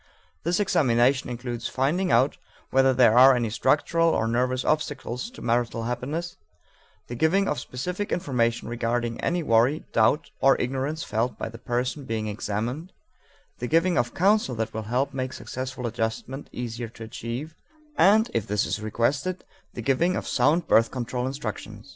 This 0.41 0.59
examination 0.59 1.29
includes 1.29 1.67
finding 1.67 2.11
out 2.11 2.39
whether 2.71 2.91
there 2.91 3.15
are 3.15 3.35
any 3.35 3.51
structural 3.51 4.09
or 4.09 4.27
nervous 4.27 4.65
obstacles 4.65 5.29
to 5.29 5.43
marital 5.43 5.83
happiness, 5.83 6.37
the 7.05 7.13
giving 7.13 7.47
of 7.47 7.59
specific 7.59 8.11
information 8.11 8.67
regarding 8.67 9.21
any 9.21 9.43
worry, 9.43 9.83
doubt, 9.93 10.31
or 10.39 10.59
ignorance 10.59 11.03
felt 11.03 11.37
by 11.37 11.49
the 11.49 11.59
person 11.59 12.05
being 12.05 12.25
examined, 12.27 12.93
the 13.59 13.67
giving 13.67 13.95
of 13.95 14.15
counsel 14.15 14.55
that 14.55 14.73
will 14.73 14.81
help 14.89 15.13
make 15.13 15.33
successful 15.33 15.85
adjustment 15.85 16.49
easier 16.51 16.89
to 16.89 17.03
achieve, 17.03 17.53
and, 17.95 18.31
if 18.33 18.47
this 18.47 18.65
is 18.65 18.81
requested, 18.81 19.43
the 19.75 19.83
giving 19.83 20.15
of 20.15 20.27
sound 20.27 20.65
birth 20.67 20.89
control 20.89 21.27
instruction. 21.27 21.83